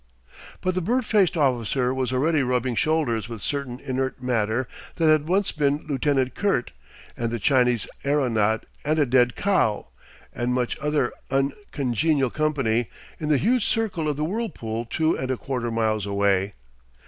But 0.61 0.73
the 0.73 0.81
bird 0.81 1.05
faced 1.05 1.37
officer 1.37 1.93
was 1.93 2.11
already 2.11 2.41
rubbing 2.41 2.73
shoulders 2.73 3.29
with 3.29 3.43
certain 3.43 3.79
inert 3.79 4.19
matter 4.19 4.67
that 4.95 5.07
had 5.11 5.27
once 5.27 5.51
been 5.51 5.85
Lieutenant 5.87 6.33
Kurt 6.33 6.71
and 7.15 7.29
the 7.29 7.37
Chinese 7.37 7.85
aeronaut 8.03 8.65
and 8.83 8.97
a 8.97 9.05
dead 9.05 9.35
cow, 9.35 9.89
and 10.33 10.55
much 10.55 10.75
other 10.79 11.13
uncongenial 11.29 12.31
company, 12.31 12.89
in 13.19 13.29
the 13.29 13.37
huge 13.37 13.67
circle 13.67 14.09
of 14.09 14.15
the 14.15 14.25
Whirlpool 14.25 14.85
two 14.85 15.15
and 15.15 15.29
a 15.29 15.37
quarter 15.37 15.69
miles 15.69 16.07
away. 16.07 16.55